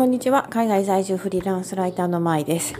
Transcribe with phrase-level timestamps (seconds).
[0.00, 0.46] こんにちは。
[0.48, 2.72] 海外在住フリーランスライターのまいです、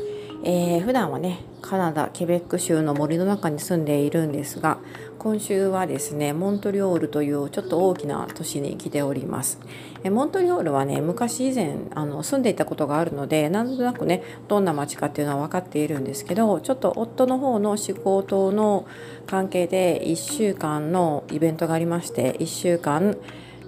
[0.42, 4.78] えー、普段はねカナダケベック州の森の中に住んでいるんですが
[5.18, 9.60] 今週はですねモントリオールというちょっと大きな都市に来ております。
[10.02, 18.86] えモントリオールはね昔以前あの住んでいたことがあるのでなんとなくねどんな街かっていうのは分かっているんですけどちょっと夫の方の仕事の
[19.26, 23.18] 関係で1週間のイベントがありまして1週間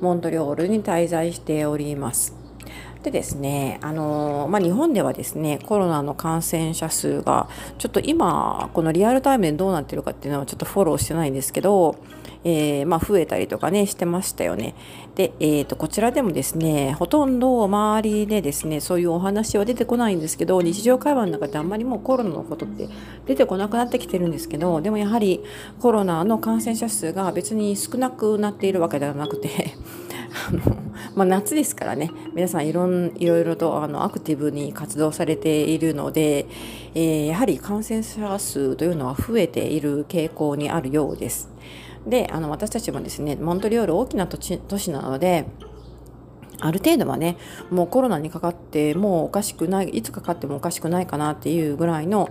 [0.00, 2.41] モントリオールに滞在しております。
[3.02, 7.48] でですね、あのまあ、日本ではですねコロナの感染者数が
[7.79, 11.96] ちょっと今このリアルタイムでどうなってるかっていうのはちょっとフォローしてないんですけど、
[12.44, 14.76] えー、まあ、増えたりとかねしてましたよね。
[15.16, 22.88] で、えー、とこちらでもですねほとんど周りでですねそういうお話は出てこないんですけど日常会話の中であんまりもうコロナのことって
[23.26, 25.43] 出てこなくなってきてるんですけどでもやはり
[25.80, 29.74] コロナの感染者数が別に少なくなっているわけではなくて
[30.48, 30.71] あの
[31.14, 36.46] まあ、夏ですからね皆さんいろんいろいろとあのアクティブに活動されているので、
[36.94, 41.50] えー、やはり感染者数というのは増えている傾向にあるようです。
[42.06, 44.38] であの私たちもですねモントリオール大きな都
[44.78, 45.46] 市なので
[46.58, 47.36] ある程度はね
[47.70, 52.30] もうコロナにかかってもうおかしくないいつかかってもおかしくないかなっていうぐらいの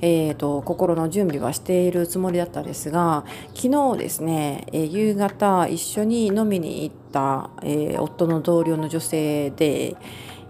[0.00, 7.05] えーと、心の準備はしているつもりだったんですが昨日ですね、え、夕方一緒に飲みに行った、
[7.62, 9.96] えー、夫の同僚の女性で、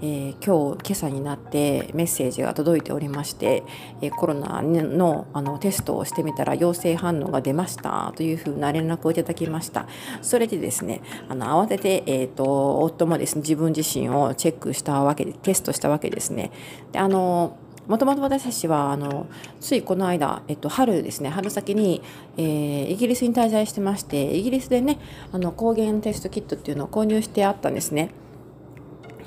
[0.03, 3.63] えー、今日今朝になってメッセージが届いておりまして、
[4.03, 9.87] えコロナのあのテストをしてみたら陽性反応が出ましたというふうな連絡をいただきました。
[10.21, 16.51] それでですねあの慌てて、えーと、夫もですね自分自身をチェックしたわけでテストしたわけですね。
[16.93, 17.57] であの
[17.89, 19.27] もともと私たちはあの
[19.61, 22.03] ついこの間、えっと、春ですね春先に、
[22.37, 24.99] えー、イギリスに滞在してましてイギリスでね
[25.33, 28.11] あの抗原テストキットっていうのを購入してあったんですね。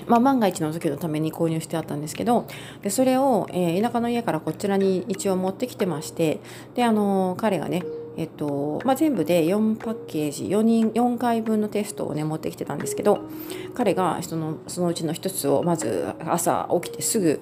[0.08, 2.48] まあ、万が一の時のために購入してあったんですけど
[2.82, 6.40] でそれを、えー、田舎の家からこちらに一応持ってきてまして
[6.74, 7.84] であの彼がね
[8.18, 13.30] えっとまあ、全部で4パッケージ4人4回分のテストをね持ってきてたんですけど
[13.76, 17.40] 彼がそのそのうちの1つをまず朝起きてすぐ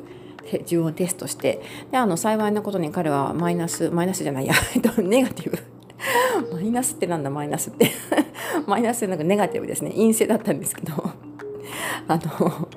[0.53, 1.61] 自分をテストして。
[1.91, 4.53] であの幸いなことに彼はマイナスマイナスじゃないや。
[5.03, 5.57] ネガティブ。
[6.53, 7.29] マイナスってなんだ？
[7.29, 7.91] マイナスって。
[8.65, 9.91] マイナスってなんかネガティブですね。
[9.91, 10.93] 陰性だったんですけど。
[12.07, 12.67] あの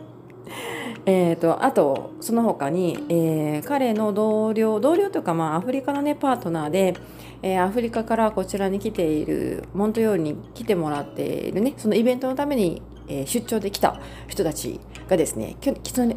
[1.07, 6.95] えーと、あとその他に、えー、彼の同僚同僚というか、まあ、アフリカの、ね、パートナーで、
[7.43, 15.57] えー、アフリカからこちらに来ているモントヨールに来てもらっているねそのイベントのためにえ出張で来た人たちがですね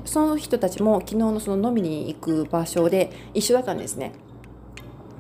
[0.05, 4.13] その人たちも昨日のその飲みに行く場所で一緒だったんですね。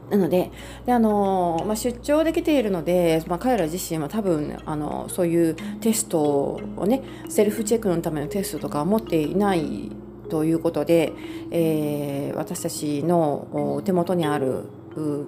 [0.09, 0.51] なので
[0.85, 9.91] で、あのまあ、出張で来ているので、まあ、彼ら自身は多分あのそういうテストをねセルフチェックのためのテストとかは持っていない
[10.29, 11.13] ということで、
[11.51, 14.65] えー、私たちの手元にある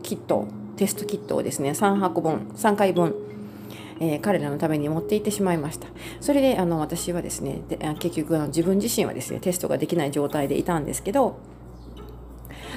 [0.03, 3.15] キットテストキットをですね3箱分3回分
[3.99, 5.87] えー、彼らのために持って行ってしまいました。
[6.19, 11.37] それであの私はですねで結局あの自分自身はですねテストができない状態でいたんですけど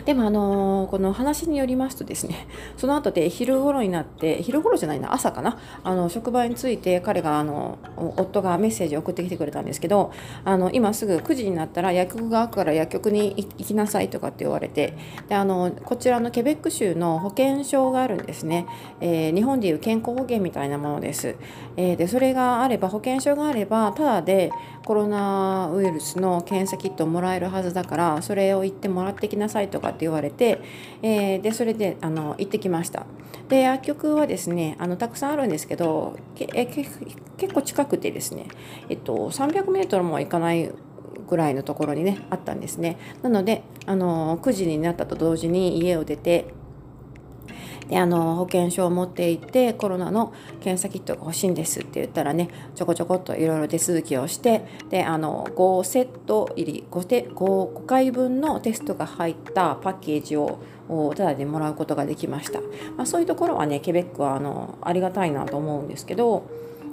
[0.05, 7.79] でもあのこの話によりますとですね その後で昼頃になって昼頃じゃないな朝かなあの職場について彼があの
[8.17, 10.11] 夫がメッセージを送ってきてくれたんですけど
[10.45, 14.95] あの今すぐ9時になったら薬局が開くから薬局に行きなさいとかって言われて
[15.29, 18.67] であのこちらのケベック州の保険証があるんですね、
[19.01, 21.37] えー、日本でいう健康保険みたいなものです、
[21.77, 24.51] えー、でそれがあれば保険証があればただで
[24.85, 30.61] コロナウイルスの検査キットをもらえるはずだからそれを言ってもらってきなさいとかって言われて、
[31.03, 33.07] えー、でそれであの行ってきました。
[33.49, 38.47] で薬局はですねあのたくさんあるんですけどえ結構近くてですね、
[38.89, 40.71] えっと、300m も行かない
[41.29, 42.99] ぐらいのところにねあったんですね。
[43.23, 46.47] なのであの9時になったと同時に家を出て
[47.89, 60.59] であの保険証を持っていてコロナの検査キットが欲しいんですって言ったらねちょこちょこっといろいろ手続きをしてであの5セット入り 5, て 5, 5回分のテストが入ったパッケージを
[61.17, 62.61] ただでもらうことができました、
[62.97, 66.49] まあ、そういうところはねケベックはあのありがたいなと思うんですけど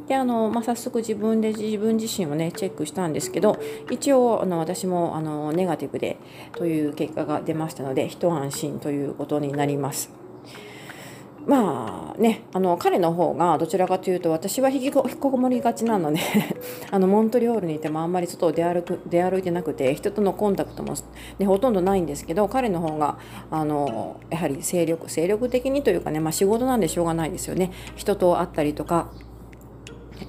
[0.08, 3.58] であの、まあ、早速自分で自分自身をねチェックしたんですけど
[3.90, 6.18] 一応あの私もあのネガティブで
[6.54, 10.25] という結果が出ましたので一安心ということになります。
[11.48, 15.04] まあねあの彼の方がどちらかというと私は引きこ
[15.38, 16.20] もりがちなので
[16.90, 20.94] あのモントリオールにいてもあんまり外を出歩く出歩いてなくて人とのコンタクトも、
[21.38, 23.18] ね、ほとんどないんですけど彼の方が
[23.52, 29.10] あのやはり精力精力的にというかね、まあ、仕事なんでしょうがないですよね人と会ったりとか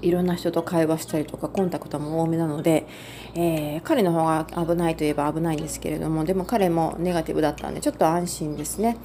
[0.02, 2.86] いろんな人と会話したりとかコンタクトも多めなので、
[3.34, 8.96] えー、彼の方が危ないといえば危ないんですけれどもでも彼もネガティブだったんでちょっと安心ですね。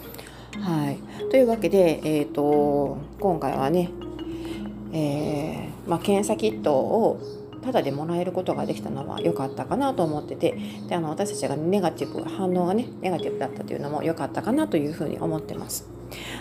[0.59, 3.89] はい、というわけで、えーと、今回はね、
[4.91, 7.19] えー、まあ、検査キットを
[7.61, 10.57] タダでもらえることができたのは良かったかなと思ってて
[10.87, 15.87] であの私たちがネガティブ反応がねネガティブだったというのも良かったかなというふうに思ってます。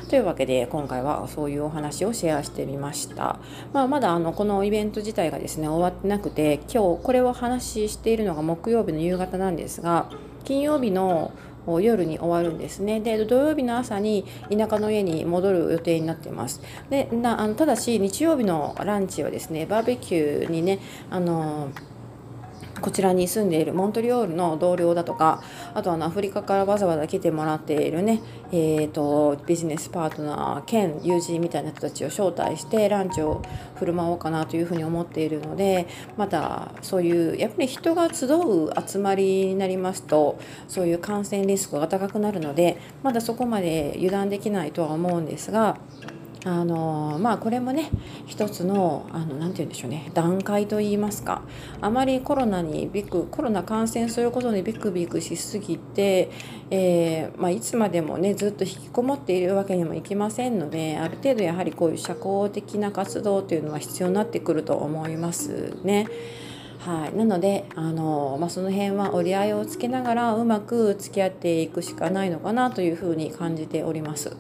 [0.08, 3.38] というわけで今回はそういうお話をシェアしてみました。
[3.72, 10.10] まあ、まだあのこのイベント自体がですね終わってなくて今日これを話しているのが木曜日の夕方なんですが
[10.44, 11.32] 金曜日の
[11.78, 13.00] 夜に終わるんですね。
[13.00, 16.60] で土曜日の朝に田舎の家に戻る予定になってます。
[16.88, 20.80] でなあのただし日曜日のランチはですねバーベキューにね
[21.10, 21.68] あの
[22.80, 25.42] こちらに住んでいるモントリオールの同僚だとか
[25.74, 28.20] あとはアフリカからわざわざ来てもらっているね、
[28.52, 33.42] えーと、ビジネスパートナー兼友人みたいな人たちを招待してランチを
[33.76, 35.86] 振る舞おうかなというふうに思っているので
[36.16, 40.38] またそういうやっぱり人が集う集まりになりますと
[40.68, 45.78] そういう感染リスクが高くなるのでまだそこまで油断できないとは思うんですが
[46.44, 47.90] あのまあこれもね
[48.26, 51.42] 一つの何て言うんでしょうね段階といいますか
[51.80, 56.30] あまりコロナにビクコロナ感染することにビクビクしすぎて、
[56.70, 66.06] えー、まあ、いつまでもねずっと引きこもっているわけにもいきませんのである程度やはりこういう社交的な活動というのは必要になってくると思いますね。
[66.80, 74.34] はい、なのであの、まあ、その辺は折り合いをつけながらうまく付き合っていくしかないのかなというふうに感じております。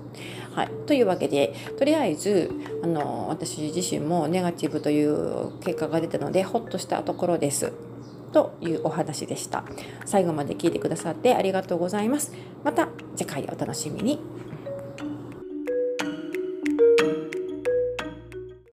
[0.54, 2.50] はい、というわけでとりあえず
[2.82, 7.72] あの私自身もネガティブという結果が出たのでほっとしたところです。
[8.32, 9.64] というお話でした。
[10.04, 12.32] 最後まで聞いてくださってありがとうございます。
[12.62, 14.20] また次回お楽しみに。